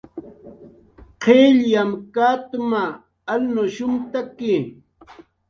[1.21, 2.83] qillyam katma,
[3.33, 4.53] alnushumtaki